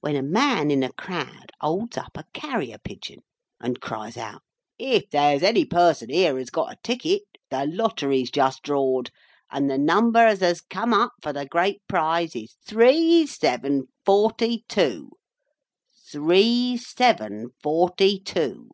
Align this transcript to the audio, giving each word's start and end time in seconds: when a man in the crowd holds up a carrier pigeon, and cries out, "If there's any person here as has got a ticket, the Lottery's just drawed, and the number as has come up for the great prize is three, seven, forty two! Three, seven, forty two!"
when 0.00 0.14
a 0.14 0.22
man 0.22 0.70
in 0.70 0.80
the 0.80 0.92
crowd 0.92 1.50
holds 1.62 1.96
up 1.96 2.12
a 2.18 2.26
carrier 2.34 2.76
pigeon, 2.76 3.20
and 3.58 3.80
cries 3.80 4.18
out, 4.18 4.42
"If 4.78 5.08
there's 5.08 5.42
any 5.42 5.64
person 5.64 6.10
here 6.10 6.36
as 6.36 6.40
has 6.42 6.50
got 6.50 6.72
a 6.74 6.78
ticket, 6.82 7.22
the 7.48 7.64
Lottery's 7.64 8.30
just 8.30 8.64
drawed, 8.64 9.10
and 9.50 9.70
the 9.70 9.78
number 9.78 10.18
as 10.20 10.40
has 10.40 10.60
come 10.60 10.92
up 10.92 11.14
for 11.22 11.32
the 11.32 11.46
great 11.46 11.80
prize 11.88 12.36
is 12.36 12.54
three, 12.66 13.26
seven, 13.26 13.84
forty 14.04 14.62
two! 14.68 15.10
Three, 16.06 16.76
seven, 16.76 17.48
forty 17.62 18.20
two!" 18.20 18.68